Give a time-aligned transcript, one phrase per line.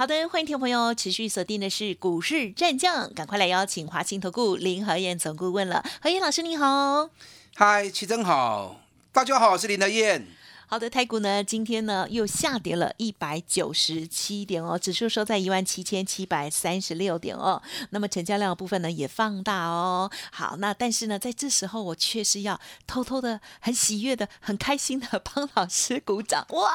[0.00, 5.84] 好的，欢迎听众朋友持续锁定的是股市战将，赶快来邀请华兴投顾林和燕总顾问了。
[6.00, 7.10] 何燕老师你好，
[7.54, 8.80] 嗨，齐真好，
[9.12, 10.26] 大家好，我是林和燕。
[10.70, 17.60] 好的，台股呢今天呢又下跌了一百九十七点哦，指数收在一万七千七百三十六点哦。
[17.90, 20.08] 那么成交量的部分呢也放大哦。
[20.30, 26.70] 好，那但是呢在这时候我确实要偷偷的、很喜悦的、很开心的帮老师鼓掌，哇，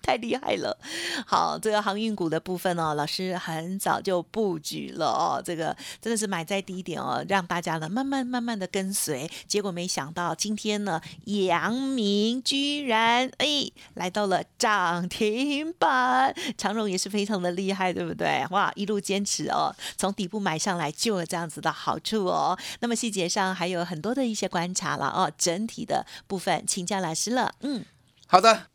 [0.00, 0.78] 太厉害了！
[1.26, 9.28] 好，这个航运股的部分哦，老师很早就布局了哦，这个真的是买在低点哦，让大家呢慢慢慢慢的跟随。
[9.48, 13.31] 结果没想到今天呢，阳明居然。
[13.38, 18.46] 哎，来到了涨停板，长荣也是非常的厉害，对不对？
[18.50, 22.58] 哇，一路坚持哦，从底部买上来就有这样子的好处哦。
[22.80, 25.30] 那么细节上还有很多的一些观察了哦。
[25.36, 27.54] 整体的部分，请教老师了。
[27.60, 27.84] 嗯，
[28.26, 28.66] 好的，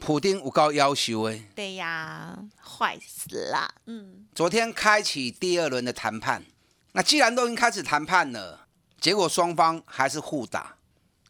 [0.00, 3.74] 普丁五高要求哎，对呀，坏死了。
[3.86, 6.44] 嗯，昨天开启第二轮的谈判，
[6.92, 8.66] 那既然都已经开始谈判了，
[9.00, 10.74] 结果双方还是互打。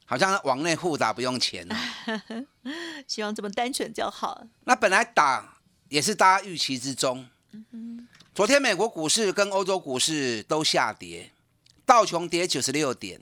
[0.09, 1.67] 好像往内互打不用钱，
[3.07, 4.47] 希望这么单纯就好。
[4.65, 7.27] 那本来打也是大家预期之中。
[8.35, 11.33] 昨天美国股市跟欧洲股市都下跌，
[11.85, 13.21] 道琼跌九十六点，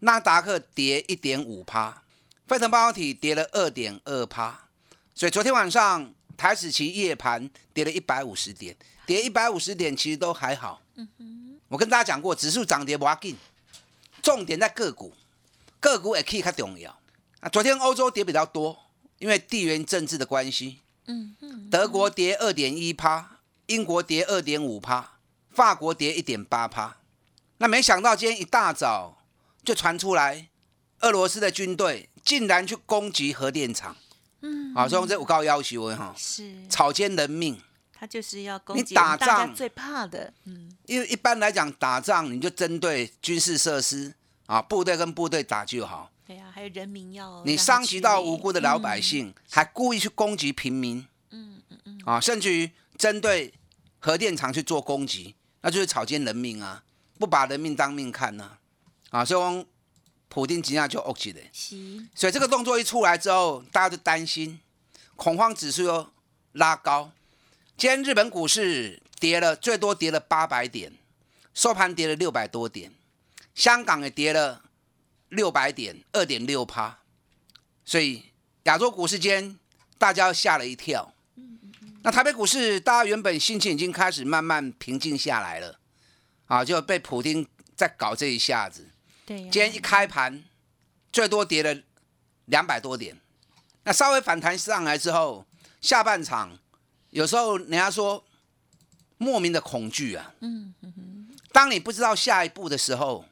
[0.00, 2.02] 纳达克跌一点五趴，
[2.46, 4.68] 费城半导体跌了二点二趴。
[5.14, 10.82] 所以昨天晚上台指期夜盘跌了一百五十点，跌一百五十点其实都还好。
[11.68, 13.36] 我跟大家讲过，指数涨跌不要紧，
[14.22, 15.14] 重点在个股。
[15.78, 16.99] 个股也可以较重要
[17.40, 17.48] 啊！
[17.48, 18.78] 昨天欧洲跌比较多，
[19.18, 20.80] 因为地缘政治的关系。
[21.06, 21.70] 嗯嗯。
[21.70, 25.18] 德国跌二点一趴，英国跌二点五趴，
[25.50, 26.98] 法国跌一点八趴。
[27.58, 29.18] 那没想到今天一大早
[29.64, 30.48] 就传出来，
[31.00, 33.96] 俄罗斯的军队竟然去攻击核电厂。
[34.42, 34.74] 嗯。
[34.74, 37.60] 啊，所以这五告要求哈，是草菅人命。
[37.92, 40.32] 他就是要攻击打仗最怕的。
[40.44, 40.76] 嗯。
[40.86, 44.14] 因为一般来讲，打仗你就针对军事设施。
[44.46, 46.10] 啊，部队跟部队打就好。
[46.30, 51.04] 对呀，还有人民要你伤及到无辜的老百姓，还故意去攻击平民。
[51.30, 52.00] 嗯嗯嗯。
[52.04, 53.52] 啊，甚至于针对
[53.98, 56.84] 核电厂去做攻击，那就是草菅人命啊！
[57.18, 58.58] 不把人命当命看呢？
[59.10, 59.66] 啊，所以
[60.28, 61.40] 普丁吉亚就 OK 的。
[62.14, 64.60] 所以这个动作一出来之后，大家就担心，
[65.16, 66.12] 恐慌指数又
[66.52, 67.10] 拉高。
[67.76, 70.92] 今天日本股市跌了，最多跌了八百点，
[71.52, 72.92] 收盘跌了六百多点。
[73.52, 74.62] 香港也跌了
[75.30, 76.98] 六百点，二点六趴，
[77.84, 78.24] 所以
[78.64, 79.58] 亚洲股市间
[79.96, 81.14] 大家吓了一跳。
[82.02, 85.78] 那台北股市大家原本心情已经开始慢慢平静下来了，
[86.46, 87.46] 啊，就被普丁
[87.76, 88.90] 再搞这一下子。
[89.24, 90.42] 对，今天一开盘
[91.12, 91.80] 最多跌了
[92.46, 93.16] 两百多点，
[93.84, 95.46] 那稍微反弹上来之后，
[95.80, 96.58] 下半场
[97.10, 98.24] 有时候人家说
[99.16, 100.34] 莫名的恐惧啊。
[100.40, 100.74] 嗯
[101.52, 103.24] 当你不知道下一步的时候。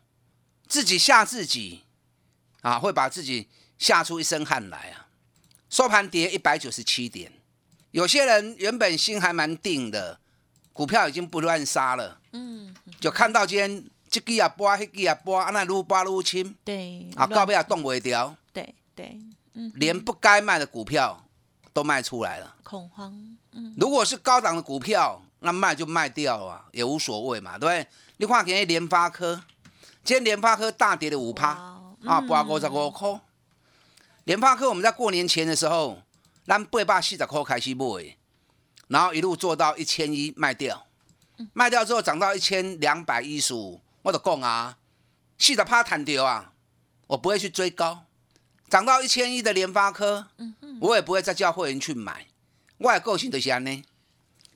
[0.69, 1.85] 自己吓自己，
[2.69, 3.49] 啊，会把自己
[3.79, 5.09] 吓出一身汗来啊！
[5.71, 7.33] 收盘跌一百九十七点，
[7.93, 10.21] 有些人原本心还蛮定的，
[10.75, 19.19] 股票已经不乱杀了，嗯，就看到今天这个也波，那个也波，那撸波撸轻，对，啊，到不要动不掉，对对，
[19.55, 21.25] 嗯，连不该卖的股票
[21.73, 27.87] 都卖出来了，恐慌，嗯，如果是高档的股票，那卖就卖掉啊，也无所谓嘛，对不对？
[28.19, 29.43] 你看今天联发科。
[30.05, 31.51] 今天联发科大跌了五趴
[32.05, 33.21] 啊，八五十五块。
[34.25, 36.03] 联发科我们在过年前的时候，
[36.47, 38.17] 咱八百四十块开始买，
[38.89, 40.87] 然后一路做到一千一卖掉，
[41.53, 44.79] 卖掉之后涨到一千两百一十五，我就讲啊，
[45.39, 46.53] 四十趴弹掉啊，
[47.07, 48.05] 我不会去追高，
[48.69, 50.29] 涨到一千一的联发科，
[50.81, 52.27] 我也不会再叫会员去买，
[52.77, 53.83] 我的个性就是安尼，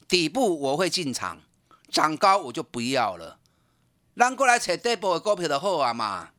[0.07, 1.41] 底部我会进场，
[1.91, 3.39] 涨高我就不要了。
[4.15, 6.31] 咱过来找底部的股票的好啊嘛，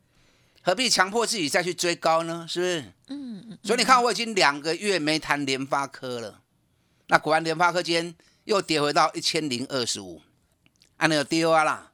[0.66, 2.46] 何必强迫自己再去追高呢？
[2.50, 2.80] 是不是？
[3.10, 3.60] 嗯嗯。
[3.62, 6.42] 所以你看，我已经两个月没谈联发科了。
[7.08, 8.16] 那果然，联发科今天
[8.46, 10.22] 又跌回到一千零二十五，
[10.98, 11.92] 按那个跌啊啦。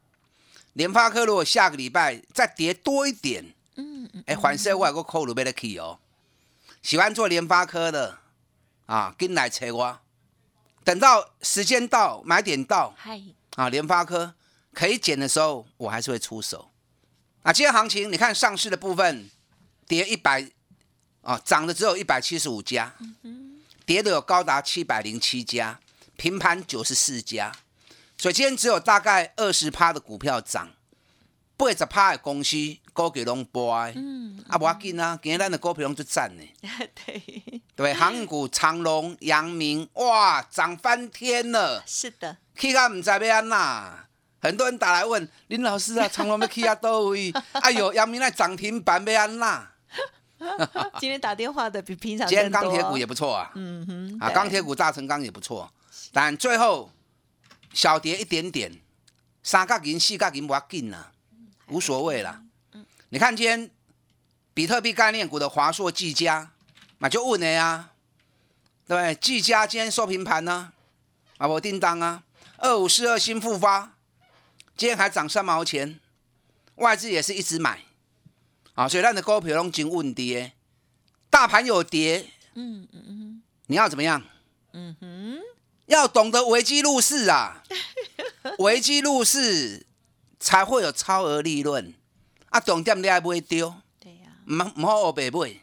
[0.73, 3.43] 联发科如果下个礼拜再跌多一点，
[3.75, 4.23] 嗯嗯。
[4.27, 5.99] 哎，反射我有个扣入贝的 key 哦。
[6.83, 8.19] 喜欢做联发科的
[8.85, 9.99] 啊，跟来扯我。
[10.83, 13.19] 等到时间到，买点到，嗨
[13.55, 14.35] 啊，联发科。
[14.71, 16.69] 可以减的时候，我还是会出手，
[17.41, 19.29] 啊，今天行情你看上市的部分
[19.87, 20.45] 跌一百，
[21.21, 22.93] 啊，涨的只有一百七十五家，
[23.85, 25.79] 跌的有高达七百零七家，
[26.17, 27.51] 平盘九十四家，
[28.17, 30.69] 所以今天只有大概二十趴的股票涨，
[31.55, 32.57] 八十趴的公司
[32.91, 36.43] 股价拢波，嗯，啊，无要紧啊，今天咱的股票拢就涨呢，
[37.05, 44.05] 对，对，航运股长隆、阳明，哇，涨翻天了，是的，去到，唔知要安那。
[44.41, 47.31] 很多人打来问林老师啊，长隆要去啊倒位？
[47.53, 49.69] 哎呦，阳明那涨停板要安那？
[50.99, 55.69] 今天打电话的比平常今天钢铁股也不错啊，嗯哼，啊，钢铁股大成钢也不错，
[56.13, 56.89] 但最后
[57.73, 58.71] 小跌一点点，
[59.43, 61.11] 三角银、四角银不要紧啊，
[61.67, 62.41] 无所谓啦。
[63.09, 63.69] 你看今天
[64.53, 66.51] 比特币概念股的华硕、技嘉，
[66.99, 67.91] 那就问你啊，
[68.87, 70.71] 对，技嘉今天收平盘呢，
[71.37, 72.23] 啊，我叮当啊，
[72.59, 73.91] 二五四二新复发。
[74.79, 75.99] 今天还涨三毛钱，
[76.75, 77.83] 外资也是一直买，
[78.75, 80.53] 啊，所以让的股票拢真稳跌，
[81.29, 84.23] 大盘有跌，嗯嗯嗯，你要怎么样？
[84.71, 85.39] 嗯哼，
[85.87, 87.61] 要懂得危机入市啊，
[88.59, 89.85] 危机入市
[90.39, 91.93] 才会有超额利润，
[92.47, 95.59] 啊，重点你还不会丢，对呀，唔唔好学白买，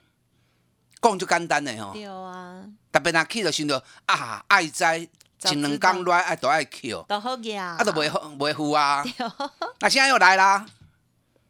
[1.00, 5.08] 讲就简单的吼，对啊，特别那去就想到啊，爱在。
[5.44, 9.04] 一两刚来爱都爱 Q，都好嘅啊，啊都袂袂付啊。
[9.80, 10.66] 那现在又来啦，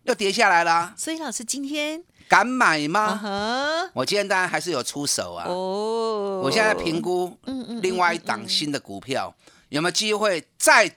[0.02, 0.92] 又跌下来啦。
[0.96, 3.88] 所以老师今天敢买吗？
[3.94, 5.46] 我今天当然还是有出手啊。
[5.48, 7.38] 哦，我现在评估，
[7.80, 9.34] 另外一档新的股票
[9.68, 10.96] 有没有机会再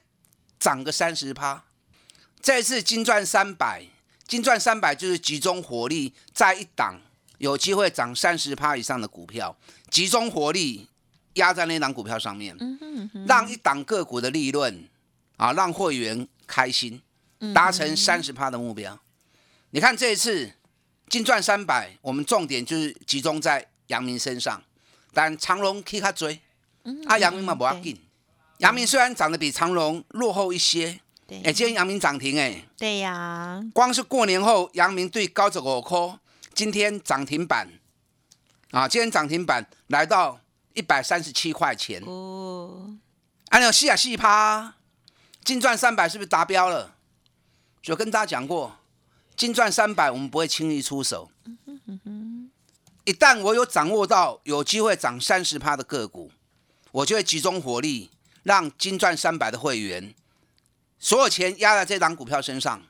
[0.60, 1.64] 涨个三十趴？
[2.42, 3.86] 这次金赚三百，
[4.28, 7.00] 金赚三百就是集中火力在一档
[7.38, 9.56] 有机会涨三十趴以上的股票，
[9.92, 10.89] 集中火力。
[11.36, 12.58] 压在那档股票上面，
[13.28, 14.88] 让一档个股的利润
[15.38, 17.02] 啊，让会员开心，
[17.54, 19.00] 达成三十趴的目标。
[19.70, 20.52] 你看这一次
[21.08, 24.62] 净赚三百，我们重点就是集中在阳明身上，
[25.14, 26.42] 但长隆去他追，
[27.08, 27.98] 啊，阳明嘛不要紧。
[28.58, 31.00] 阳明虽然涨得比长隆落后一些，
[31.44, 36.20] 哎，今天阳明涨停哎，对呀，光是过年后阳明对高走五科，
[36.54, 37.70] 今天涨停板
[38.72, 40.42] 啊，今天涨停板来到。
[40.74, 42.95] 一百三十七块钱哦，
[43.50, 44.75] 按照细啊细趴，
[45.44, 46.95] 净赚三百是不是达标了？
[47.81, 48.77] 就跟大家讲过，
[49.36, 51.31] 净赚三百我们不会轻易出手。
[53.06, 56.31] 一旦我有掌握到有机会涨三十趴的个股，
[56.92, 58.12] 我就会集中火力，
[58.44, 60.13] 让金赚三百的会员，
[61.00, 62.83] 所有钱压在这档股票身上，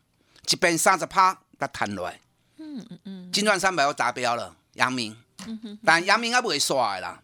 [0.50, 2.20] 一边三十趴它弹来。
[2.58, 5.16] 嗯嗯嗯，金赚三百要达标了，阳明。
[5.86, 7.24] 但阳明还不会刷啦。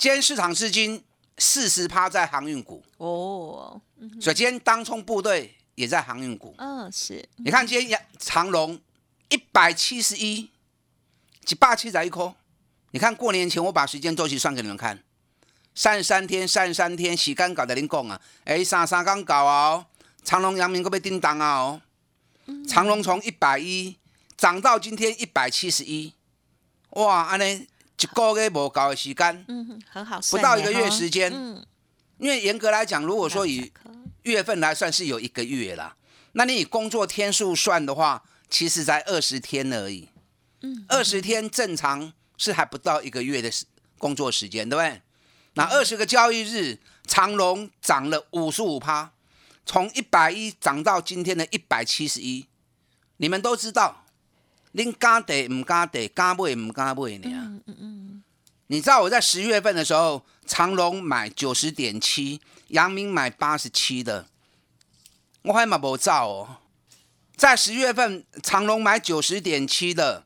[0.00, 1.04] 今天市场资金
[1.36, 3.78] 四十趴在航运股哦，
[4.18, 6.54] 所以今天当冲部队也在航运股。
[6.56, 7.22] 嗯，是。
[7.36, 8.80] 你看今天长龙
[9.28, 10.48] 一百七十一，
[11.44, 12.34] 几霸气在一颗。
[12.92, 14.98] 你看过年前我把时间周期算给你们看，
[15.74, 19.84] 三十三天，三十三天，洗干搞的您讲啊，哎，三三刚搞哦，
[20.24, 21.82] 长隆、阳明都被叮当啊哦。
[22.66, 23.98] 长隆从一百一
[24.34, 26.14] 涨到今天一百七十一，
[26.92, 27.68] 哇，安尼。
[28.00, 31.64] 一个月无够的时间，嗯，很好，不到一个月时间，嗯，
[32.18, 33.70] 因为严格来讲，如果说以
[34.22, 35.94] 月份来算是有一个月啦，
[36.32, 40.08] 那你以工作天数算的话，其实才二十天而已，
[40.62, 43.66] 嗯，二十天正常是还不到一个月的时
[43.98, 45.02] 工作时间，对不对？
[45.54, 49.12] 那二十个交易日，长隆涨了五十五趴，
[49.66, 52.46] 从一百一涨到今天的一百七十一，
[53.18, 54.06] 你们都知道。
[54.72, 57.24] 恁敢跌唔敢跌，敢买唔敢买呢？
[57.24, 57.89] 嗯嗯嗯。
[58.70, 64.28] 你知道我在十月份的时候，长隆买九十点七，阳明买八十七的，
[65.42, 66.58] 我还嘛无照哦。
[67.34, 70.24] 在十月份，长隆买九十点七的，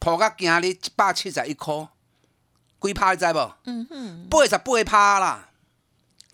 [0.00, 1.90] 破到今日一百七十一颗，
[2.80, 3.52] 几趴你知不？
[3.62, 4.28] 嗯哼。
[4.28, 5.50] 八十八趴啦。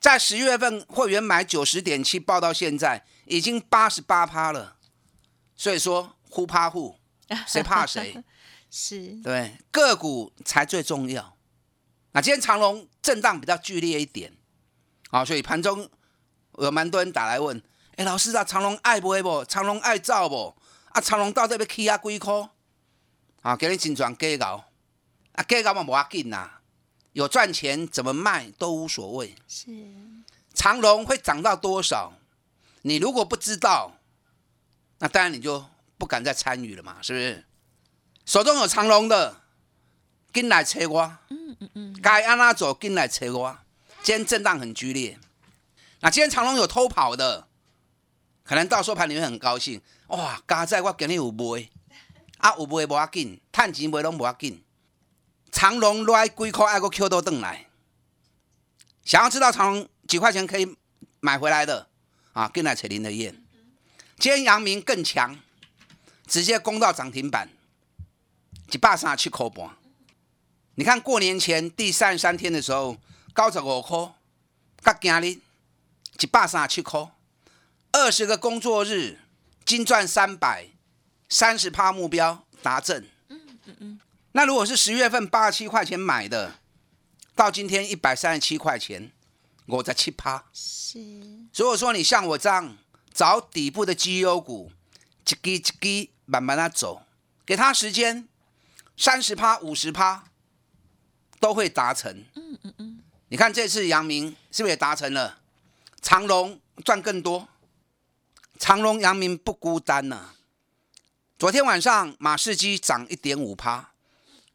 [0.00, 4.76] 在十月份，会员买九十点七，报到现在已经八十八趴了。
[5.54, 6.96] 所以说，呼趴户。
[7.46, 8.22] 谁怕谁？
[8.70, 11.36] 是对个股才最重要。
[12.12, 14.36] 那今天长隆震荡比较剧烈一点，
[15.10, 15.88] 啊，所以盘中
[16.58, 17.62] 有蛮多人打来问：，
[17.96, 19.44] 哎，老师啊，长隆爱不爱不？
[19.44, 20.56] 长隆爱造不？
[20.88, 22.48] 啊，长隆到底要起啊几块？
[23.42, 24.64] 啊，给你精转价高，
[25.32, 26.50] 啊，价高嘛无要紧呐，
[27.12, 29.34] 有赚钱怎么卖都无所谓。
[29.46, 29.66] 是
[30.52, 32.12] 长隆会涨到多少？
[32.82, 33.92] 你如果不知道，
[34.98, 35.64] 那当然你就。
[35.98, 37.44] 不敢再参与了嘛，是不是？
[38.24, 39.42] 手中有长龙的，
[40.32, 41.18] 进来切我。
[41.28, 42.00] 嗯嗯嗯。
[42.02, 43.58] 该安哪走，进来切我。
[44.02, 45.18] 今天震荡很剧烈。
[46.00, 47.46] 那今天长龙有偷跑的，
[48.44, 49.80] 可能到收盘你会很高兴。
[50.08, 51.68] 哇，加在我今日有卖，
[52.38, 54.62] 啊有卖无要紧，趁钱卖拢无要紧。
[55.50, 57.66] 长龙落来几块，爱个 Q 都转来。
[59.04, 60.76] 想要知道长龙几块钱可以
[61.20, 61.88] 买回来的
[62.32, 62.50] 啊？
[62.52, 63.42] 进来扯林的燕。
[64.18, 65.38] 今天阳明更强，
[66.26, 67.48] 直接攻到涨停板，
[68.72, 69.70] 一百三十七块半。
[70.74, 72.96] 你看过年前第三十三天的时候，
[73.32, 73.96] 高十五块，
[74.82, 75.40] 到今日
[76.20, 77.08] 一百三十七块，
[77.92, 79.20] 二十个工作日
[79.64, 80.66] 金赚三百，
[81.28, 83.08] 三十趴目标达阵。
[83.28, 84.00] 嗯嗯嗯。
[84.32, 86.56] 那如果是十月份八十七块钱买的，
[87.34, 89.12] 到今天一百三十七块钱，
[89.66, 90.44] 我在七趴。
[90.52, 90.98] 是。
[91.54, 92.76] 如果说你像我这样
[93.14, 94.72] 找底部的绩优股，
[95.42, 97.06] 一支一支慢慢的走，
[97.46, 98.28] 给他时间，
[98.96, 100.24] 三十趴、五十趴
[101.40, 102.24] 都会达成。
[102.34, 102.98] 嗯嗯嗯。
[103.28, 105.38] 你看这次阳明是不是也达成了？
[106.02, 107.48] 长隆赚更多，
[108.58, 110.30] 长隆、阳明不孤单呢。
[111.38, 113.90] 昨天晚上马士基涨一点五趴。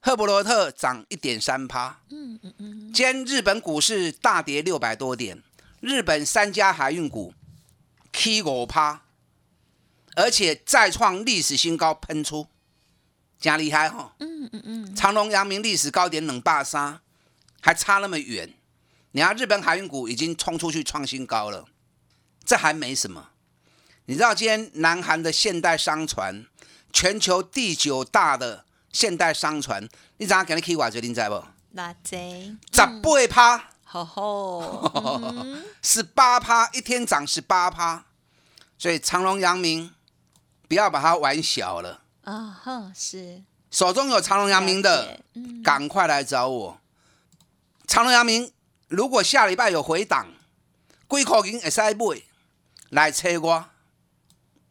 [0.03, 2.91] 赫伯罗特涨一点三趴，嗯嗯嗯。
[2.91, 5.43] 今天日本股市大跌六百多点，
[5.79, 7.35] 日本三家海运股
[8.11, 9.03] K 五趴，
[10.15, 12.47] 而且再创历史新高喷出，
[13.39, 14.13] 加厉害哈。
[14.19, 14.95] 嗯嗯嗯。
[14.95, 17.01] 长隆、阳明历史高点冷霸沙，
[17.61, 18.53] 还差那么远。
[19.11, 21.65] 你看日本海运股已经冲出去创新高了，
[22.45, 23.29] 这还没什么。
[24.05, 26.45] 你知道今天南韩的现代商船，
[26.91, 28.65] 全球第九大的。
[28.93, 29.87] 现代商船，
[30.17, 31.45] 你知影今日起偌济，你知无？
[31.73, 32.57] 偌济？
[32.73, 35.33] 十八趴，吼吼，
[35.81, 38.03] 十八趴，一天涨十八趴，
[38.77, 39.93] 所以长隆、阳明
[40.71, 42.01] 不要把它玩小了。
[42.21, 43.43] 啊哈，是。
[43.69, 45.19] 手中有长隆、阳明的，
[45.61, 46.79] 赶快来找我。
[47.87, 48.49] 长隆、阳明，
[48.87, 50.27] 如果下礼拜有回档，
[51.09, 52.21] 贵口银会使买，
[52.91, 53.65] 来车我，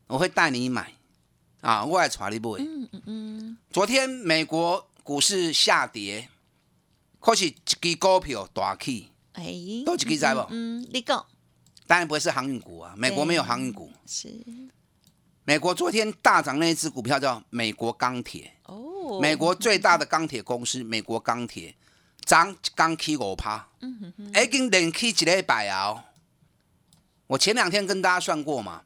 [0.07, 0.95] 我会带你买。
[1.61, 2.49] 啊，我来带你买。
[2.59, 3.59] 嗯嗯嗯。
[3.71, 6.31] 昨天美国股市下跌，
[7.19, 9.45] 可是一支股票大起，哎，
[9.85, 10.47] 都一支在不？
[10.49, 11.27] 嗯，你讲。
[11.87, 13.93] 当然不会是航运股啊，美国没有航运股。
[14.07, 14.43] 是。
[15.51, 18.53] 美国昨天大涨那一只股票叫美国钢铁。
[18.67, 19.19] 哦。
[19.21, 21.75] 美国最大的钢铁公司美国钢铁
[22.25, 23.69] 涨刚起五趴。
[23.81, 24.45] 嗯哼哼。
[24.45, 26.05] 已经连起一礼拜啊！
[27.27, 28.83] 我前两天跟大家算过嘛。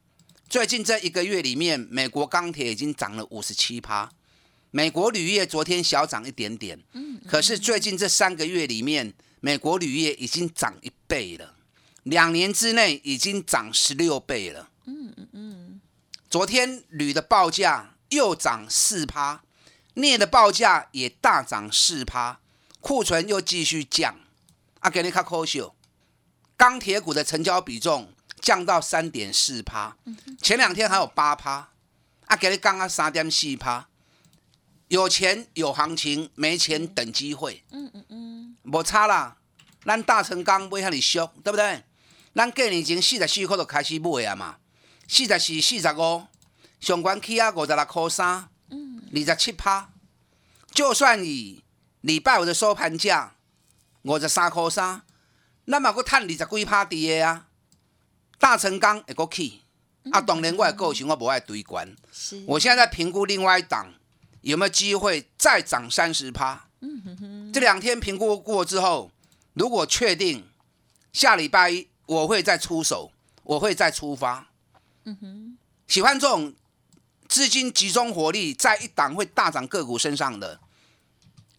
[0.49, 4.11] 最近这一个月里面，美国钢铁已经涨了五十七趴，
[4.71, 11.57] 美国铝业昨天小涨一点点，嗯，可是最近这三个月里面，美国铝业已经涨一倍了，
[12.05, 15.34] 两年之内已经涨十六倍了，嗯嗯嗯。
[16.35, 19.45] 昨天铝的报价又涨四趴，
[19.95, 22.41] 镍的报价也大涨四趴，
[22.81, 24.17] 库存又继续降，
[24.81, 25.77] 啊，给你看科秀，
[26.57, 28.13] 钢铁股的成交比重。
[28.41, 29.97] 降到三点四趴，
[30.43, 31.71] 前两天还有八趴，
[32.27, 33.87] 啊，给你刚刚三点四趴，
[34.89, 37.63] 有钱有行情，没钱等机会。
[37.71, 39.37] 嗯嗯嗯，无差啦，
[39.85, 41.85] 咱大成钢买遐尼俗，对不对？
[42.35, 44.57] 咱过年前四十四块就开始买啊嘛，
[45.15, 46.27] 四十四、四十五，
[46.81, 49.89] 上关起啊五十六块三，嗯，二十七趴。
[50.73, 51.63] 就算以
[52.01, 53.37] 礼拜五的收盘价
[54.03, 55.03] 五十三块三，
[55.67, 57.47] 那么佫赚二十几趴伫的啊。
[58.41, 59.61] 大成钢会过去，
[60.11, 61.95] 啊，当然我的个性我不爱堆关。
[62.11, 63.95] 是，我现在在评估另外一档
[64.41, 66.67] 有没有机会再涨三十趴。
[66.81, 67.53] 嗯哼哼。
[67.53, 69.13] 这两天评估过之后，
[69.53, 70.45] 如果确定
[71.13, 73.13] 下礼拜一我会再出手，
[73.45, 74.49] 我会再出发。
[75.05, 75.59] 嗯哼。
[75.89, 76.53] 喜欢这种
[77.29, 80.61] 资金集中火力在一档会大涨个股身上的，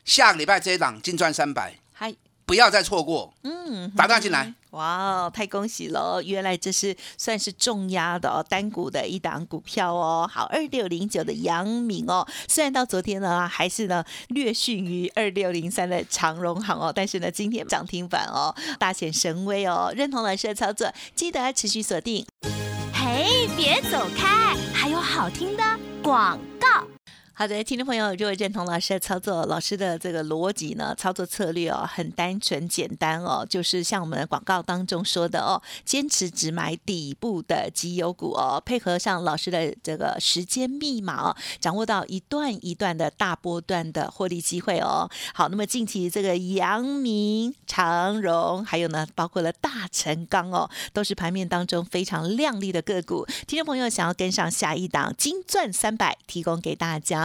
[0.03, 1.75] 下个礼拜这一档净赚三百。
[1.93, 2.13] 嗨。
[2.47, 6.21] 不要再错过，嗯，打断进来，哇，太恭喜了！
[6.23, 10.29] 原来这是算是重压的哦，单股的一档股票哦。
[10.31, 19.91] 好，二六零九的阳明哦，虽然到昨天呢还是呢略逊于二六零三的长荣行哦，但是呢今天涨停板哦，大显神威哦。
[19.95, 22.23] 认同老师的操作，记得持续锁定。
[23.55, 25.63] 别走开，还有好听的
[26.01, 26.94] 广告。
[27.37, 45.09] 好的，听众朋友，如果认同老师的操作，老师的这个逻辑呢，操作策略哦，很单纯简单哦，就是像我们的广告当中说的哦，坚持只买底部的绩优股哦，配合上老师的这个时间密码哦，掌握到一段一段的大波段的获利机会哦。
[45.33, 53.25] 好，那么近期这个阳明、长荣，还有呢，包括了大成钢哦，都是盘面当中非常亮丽的个股。
[53.45, 57.24] 听众朋友想要跟上下一档金钻三百，提供给大家。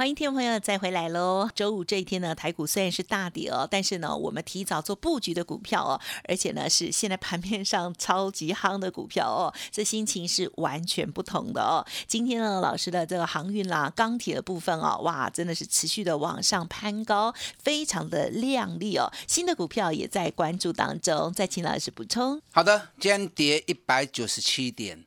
[0.00, 1.50] 欢迎听众朋友再回来喽！
[1.54, 11.84] 周五这一天呢，台股虽然是大跌哦，但是呢，我们提早做布局的股票哦，而且呢是现在盘面上超级夯的股票哦，这心情是完全不同的哦。
[12.06, 19.12] 今天呢，老师的这个航运啦、钢铁的部分哦，哇，真的是持续的往上攀高，非常的亮丽哦。
[19.26, 22.40] 新的股票也在关注当中，再请老师补充。
[22.52, 25.04] 好的，今天跌一百九十七点，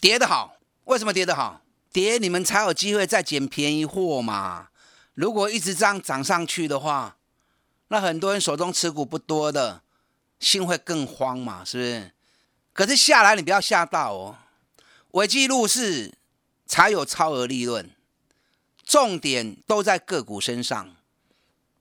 [0.00, 1.62] 跌得好，为什么跌得好？
[1.96, 4.68] 跌，你们才有机会再捡便宜货嘛。
[5.14, 7.16] 如果一直这样涨上去的话，
[7.88, 9.80] 那很多人手中持股不多的，
[10.38, 12.12] 心会更慌嘛，是不是？
[12.74, 14.36] 可是下来你不要吓到哦。
[15.12, 16.12] 尾记录是
[16.66, 17.90] 才有超额利润，
[18.84, 20.94] 重点都在个股身上。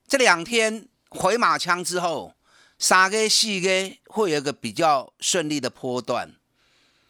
[0.07, 2.34] 这两天回马枪之后，
[2.79, 6.36] 三个四个会有一个比较顺利的波段。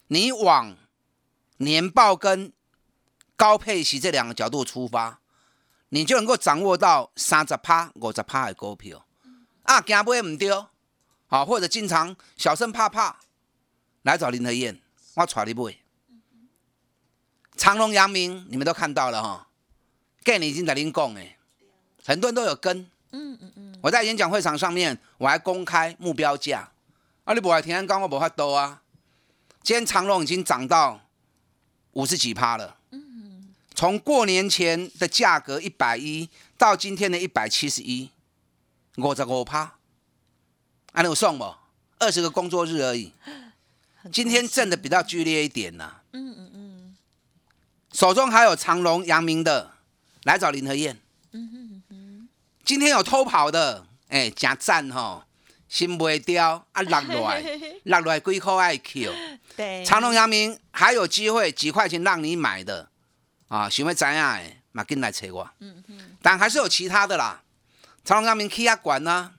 [0.08, 0.76] 你往
[1.58, 2.52] 年报跟
[3.36, 5.20] 高配息这两个角度出发，
[5.90, 9.06] 你就能够掌握到三十趴、五十趴的股票。
[9.64, 10.50] 啊，惊买唔对，
[11.28, 13.18] 好，或者经常小声怕怕，
[14.04, 14.80] 来找林和燕，
[15.16, 15.76] 我带你买。
[17.58, 19.48] 长隆、阳明，你们都看到了哈，
[20.24, 21.38] 跟你已经在您讲诶，
[22.04, 22.90] 很多人都有跟。
[23.12, 23.80] 嗯嗯嗯。
[23.82, 26.72] 我在演讲会场上面，我还公开目标价。
[27.24, 28.82] 啊，你不来听讲，我无法多啊。
[29.64, 31.02] 今天长隆已经涨到
[31.94, 32.78] 五十几趴了。
[33.76, 38.10] 从过年前的价格一百一到今天的一百七十一，
[38.96, 39.76] 五十五趴，
[40.94, 41.54] 还有送不？
[42.00, 43.12] 二十个工作日而已。
[44.12, 46.02] 今天震的比较剧烈一点呐。
[46.14, 46.96] 嗯嗯嗯。
[47.92, 49.74] 手中还有长隆、阳明的，
[50.24, 50.98] 来找林和燕。
[51.32, 52.30] 嗯哼哼。
[52.64, 55.26] 今天有偷跑的，哎，加赞哈，
[55.68, 57.44] 心不掉啊，落来
[57.84, 59.14] 落来几块爱 Q。
[59.58, 59.84] 对。
[59.84, 62.90] 长隆、阳明还有机会几块钱让你买的。
[63.48, 65.50] 啊，想要知影的，嘛紧来找我。
[65.60, 66.18] 嗯嗯。
[66.22, 67.44] 但还是有其他的啦，
[68.04, 69.34] 长隆、阳明起啊管呐，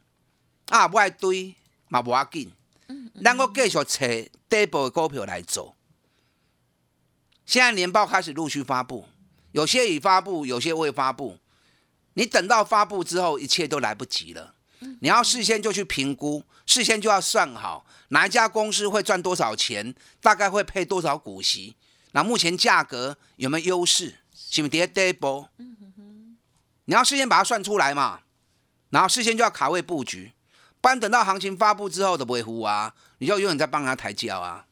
[0.69, 1.55] 啊不爱堆
[1.89, 2.53] 嘛无要紧。
[2.89, 3.23] 嗯嗯。
[3.23, 5.75] 咱个继续找底部的股票来做。
[7.45, 9.09] 现在年报开始陆续发布，
[9.53, 11.39] 有些已发布，有些未发布。
[12.15, 14.55] 你等到发布之后，一切都来不及了。
[15.01, 21.77] 你要事先就去评估，事先就要算好哪一家公司会赚多少钱，大概会配多少股息。
[22.17, 24.21] 那目前价格有没有优势？
[24.33, 25.51] 是不跌跌波？
[26.87, 28.21] 你要事先把它算出来嘛，
[28.89, 30.33] 然后事先就要卡位布局，
[30.81, 34.65] 不然等到行情发布之后都不会糊啊，你就永远在帮他抬轿啊。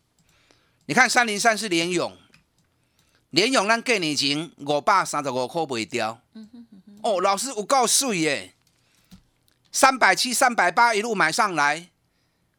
[0.87, 2.17] 你看三零三是联勇，
[3.29, 6.23] 联勇咱过年前五百三十五块卖掉，
[7.03, 8.55] 哦，老师有够水耶，
[9.71, 11.91] 三百七、三百八一路买上来，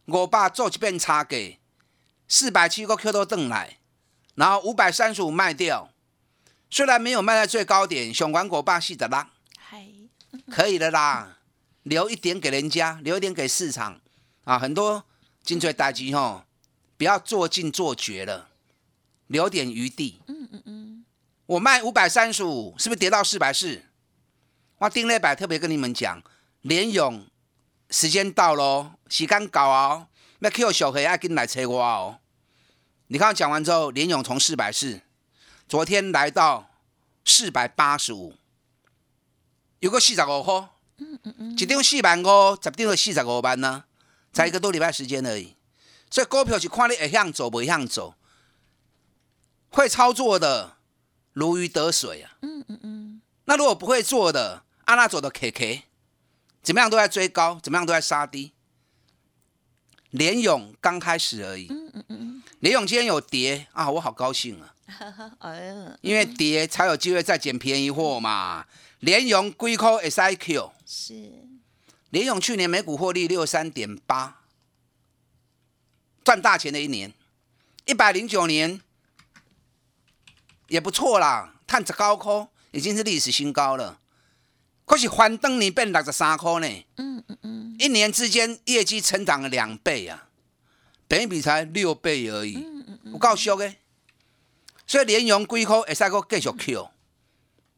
[0.05, 1.35] 五百做一遍差价，
[2.27, 3.79] 四百七个 Q 都等来。
[4.35, 5.89] 然后五百三十五卖掉，
[6.69, 9.31] 虽然没有卖在最高点，熊管果霸气的啦，
[10.51, 11.39] 可以的啦，
[11.83, 13.99] 留一点给人家，留一点给市场
[14.43, 15.05] 啊，很多
[15.41, 16.43] 金锤大机吼，
[16.97, 18.49] 不要做尽做绝了，
[19.27, 20.19] 留点余地。
[20.27, 21.05] 嗯嗯嗯，
[21.45, 23.85] 我卖五百三十五，是不是跌到四百四？
[24.79, 26.21] 我丁磊百特别跟你们讲，
[26.61, 27.25] 连勇
[27.89, 30.07] 时间到喽，时间到哦，
[30.39, 32.19] 要 Q 小黑爱跟来催我哦。
[33.07, 35.01] 你刚刚讲完之后，联勇从四百四，
[35.67, 36.71] 昨天来到
[37.23, 38.33] 四百八十五，
[39.79, 40.53] 有个四十五块，
[40.97, 43.83] 嗯嗯嗯，一张四万五，十张就四十五万呢，
[44.33, 45.55] 才一个多礼拜时间而已。
[46.09, 48.15] 所以股票是看你会向走不向走，
[49.69, 50.77] 会操作的
[51.33, 52.37] 如鱼得水啊。
[52.41, 53.21] 嗯嗯嗯。
[53.45, 55.83] 那如果不会做的，阿拉走的 K K，
[56.63, 58.53] 怎么样都在追高，怎么样都在杀低。
[60.09, 61.67] 联勇刚开始而已。
[61.69, 62.34] 嗯嗯嗯。
[62.59, 64.73] 李勇今天有跌啊，我好高兴啊！
[65.39, 68.65] 嗯，因为跌才有机会再捡便宜货嘛。
[68.99, 71.31] 联咏龟壳 SIQ，是。
[72.09, 74.41] 联咏去年每股获利六三点八，
[76.23, 77.13] 赚大钱的一年，
[77.85, 78.79] 一百零九年
[80.69, 83.99] 也不错啦，探着高科已经是历史新高了。
[84.85, 90.24] 可是翻登年变六十三块呢，嗯嗯嗯，一年之间业绩成长了两倍啊，
[91.07, 92.65] 本一比才六倍而已，
[93.13, 93.73] 我够俗的。
[94.87, 96.89] 所以联咏龟壳会使个继续 Q。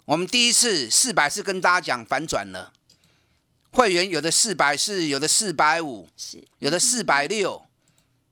[0.06, 2.72] 我们第一次四百是跟大家讲反转了，
[3.72, 7.66] 会员有的四百四，有的四百五，是有的四百六，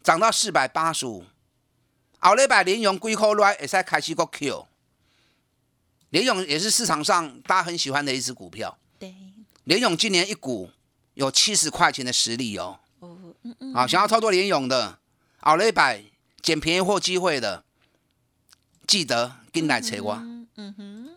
[0.01, 1.25] 涨到四百八十五。
[2.19, 4.67] 后礼拜联咏龟壳来会使开始个 Q。
[6.11, 8.77] 联咏也是市场上大家很喜欢的一只股票。
[8.97, 9.13] 对，
[9.65, 10.71] 联咏今年一股
[11.15, 12.79] 有七十块钱的实力哦。
[13.45, 14.99] 哦，嗯嗯，啊，想要操作联勇的，
[15.41, 16.03] 熬了一百
[16.41, 17.63] 捡便宜货机会的，
[18.87, 20.13] 记得跟来找我。
[20.15, 21.09] 嗯嗯哼，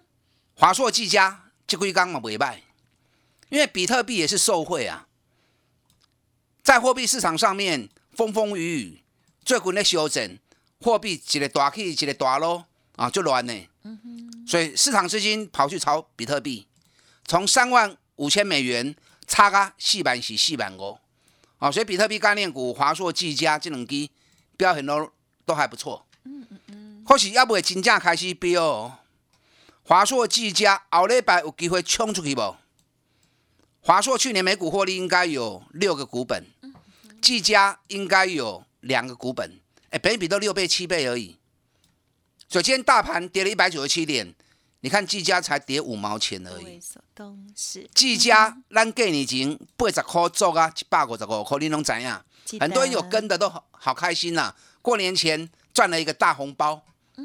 [0.54, 2.58] 华硕、技嘉这几刚嘛袂歹，
[3.48, 5.06] 因为比特币也是受贿啊，
[6.62, 9.02] 在货币市场上面风风雨雨，
[9.44, 10.38] 最近的修正，
[10.80, 13.68] 货币一个大起一个大落啊，就乱呢。
[14.46, 16.66] 所以市场资金跑去炒比特币，
[17.24, 18.94] 从三万五千美元
[19.26, 20.98] 差个四万是四万五，
[21.59, 24.09] 啊，所以比特币概念股华硕、技嘉这两支
[24.57, 25.11] 表现都
[25.44, 26.07] 都还不错。
[26.25, 28.99] 嗯嗯嗯，或许要不会真正开始飙哦。
[29.83, 32.57] 华硕、技嘉后礼拜有机会冲出去不？
[33.81, 36.44] 华硕去年每股获利应该有六个股本，
[37.23, 39.59] 技嘉应该有两个股本，
[39.90, 41.38] 哎，本比都六倍、七倍而已。
[42.49, 44.35] 所以今天大盘跌了一百九十七点，
[44.80, 46.64] 你看技嘉才跌五毛钱而已。
[46.64, 46.80] 为。
[46.80, 52.24] 所动是技嘉咱过年前八十块做啊，一百五十五块，你拢知样？
[52.60, 56.80] 很多人有跟的都好好开心呐、过年前赚了一个大红包，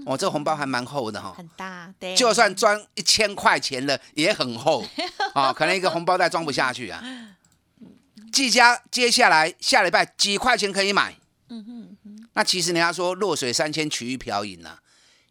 [0.05, 4.83] 哦，这个红包还蛮厚的哈、很大，对，就算装一千块钱的也很厚。
[5.33, 7.01] 啊、 可能一个红包袋装不下去啊。
[8.33, 11.15] 技嘉接下来下礼拜几块钱可以买？
[11.49, 14.77] 嗯哼嗯那其实人家说弱水三千取一瓢饮呐，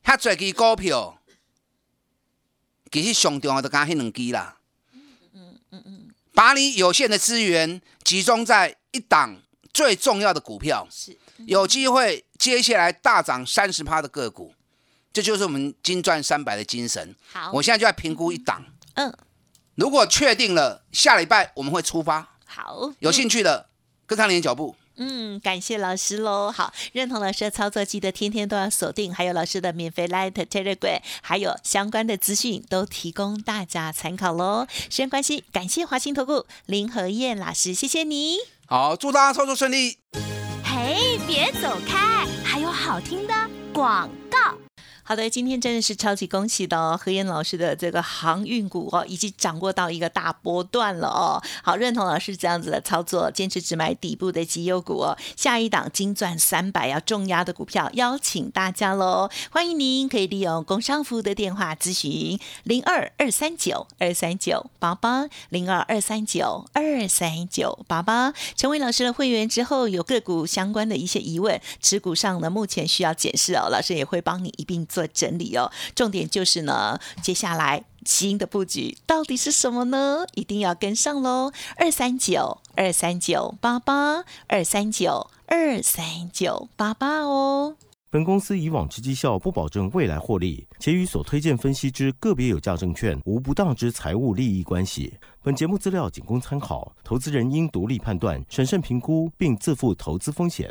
[0.04, 1.18] 遐侪支股票，
[2.92, 4.59] 其实上重要就刚迄两支啦。
[6.35, 9.40] 把你有限的资源集中在一档
[9.72, 11.18] 最重要的股票，是。
[11.46, 14.55] 有机会接下来大涨三十趴的个股，
[15.12, 17.14] 这就是我们金赚三百的精神。
[17.33, 19.12] 好，我现在就在评估一档，嗯。
[19.74, 23.70] 如果确定了，下礼拜我们会出发，好，有兴趣的
[24.07, 24.76] 跟上你的脚步。
[24.96, 26.50] 嗯，感谢老师喽。
[26.50, 34.66] 好，认同老师的操作，记得天天都要锁定，还有老师的免费 Light Telegram，还有相关的资讯都提供大家参考喽。
[34.70, 38.37] 时间关系，感谢华兴投顾林和燕老师，谢谢你。
[38.66, 39.98] 好，祝大家操作顺利。
[40.64, 43.35] 嘿，别走开，还有好听的
[43.72, 44.38] 广告。
[45.05, 51.43] 好的，今天真的是超级恭喜的哦，何燕老师的这个航运股哦，已经掌握到一个大波段了哦。
[51.65, 55.19] 好，认同老师这样子的操作，坚持只买底部的绩优股哦。
[55.37, 75.72] 下一档金钻三百要重压的股票，邀请大家喽，欢迎您可以利用工商服务的电话咨询零二二三九二三九八八零二二三九二三九八八，成为老师的会员之后，有个股相关的一些疑问，持股上呢目前需要检视哦，老师也会帮你一并做整理哦。
[75.94, 80.26] 重点就是呢，接下来新的布局到底是什么呢？
[80.35, 81.50] 一定要跟上喽！
[81.76, 87.76] 二三九二三九八八二三九二三九八八哦。
[88.11, 95.14] 本公司以往之绩效不保证未来获利，且与所推荐分析之个别有价证券无不当之财务利益关系。
[95.42, 100.70] 本节目资料仅供参考，投资人应独立判断、审慎评估，并自负投资风险。